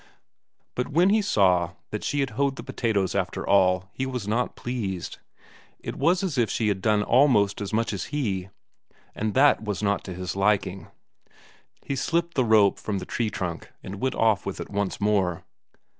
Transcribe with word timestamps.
But 0.73 0.87
when 0.87 1.11
he 1.11 1.21
saw 1.21 1.73
that 1.91 2.03
she 2.03 2.21
had 2.21 2.31
hoed 2.31 2.55
the 2.55 2.63
potatoes 2.63 3.13
after 3.13 3.47
all 3.47 3.91
he 3.93 4.07
was 4.07 4.27
not 4.27 4.55
pleased. 4.55 5.19
It 5.79 5.95
was 5.95 6.23
as 6.23 6.39
if 6.39 6.49
she 6.49 6.69
had 6.69 6.81
done 6.81 7.03
almost 7.03 7.61
as 7.61 7.71
much 7.71 7.93
as 7.93 8.05
he; 8.05 8.49
and 9.13 9.35
that 9.35 9.63
was 9.63 9.83
not 9.83 10.03
to 10.05 10.15
his 10.15 10.35
liking. 10.35 10.87
He 11.85 11.95
slipped 11.95 12.33
the 12.33 12.43
rope 12.43 12.79
from 12.79 12.97
the 12.97 13.05
tree 13.05 13.29
trunk 13.29 13.69
and 13.83 14.01
went 14.01 14.15
off 14.15 14.43
with 14.43 14.59
it 14.59 14.71
once 14.71 14.99
more. 14.99 15.43